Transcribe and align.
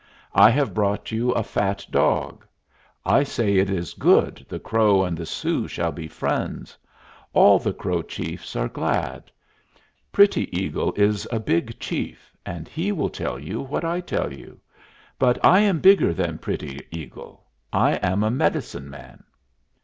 I 0.33 0.49
have 0.49 0.73
brought 0.73 1.11
you 1.11 1.29
a 1.33 1.43
fat 1.43 1.85
dog. 1.91 2.43
I 3.05 3.21
say 3.21 3.57
it 3.57 3.69
is 3.69 3.93
good 3.93 4.43
the 4.49 4.57
Crow 4.57 5.03
and 5.03 5.15
the 5.15 5.27
Sioux 5.27 5.67
shall 5.67 5.91
be 5.91 6.07
friends. 6.07 6.75
All 7.33 7.59
the 7.59 7.71
Crow 7.71 8.01
chiefs 8.01 8.55
are 8.55 8.67
glad. 8.67 9.29
Pretty 10.11 10.49
Eagle 10.59 10.91
is 10.95 11.27
a 11.31 11.39
big 11.39 11.79
chief, 11.79 12.33
and 12.47 12.67
he 12.67 12.91
will 12.91 13.09
tell 13.09 13.37
you 13.37 13.61
what 13.61 13.85
I 13.85 13.99
tell 14.01 14.33
you. 14.33 14.59
But 15.19 15.37
I 15.45 15.59
am 15.59 15.77
bigger 15.79 16.15
than 16.15 16.39
Pretty 16.39 16.79
Eagle. 16.89 17.43
I 17.71 17.97
am 17.97 18.23
a 18.23 18.31
medicine 18.31 18.89
man." 18.89 19.23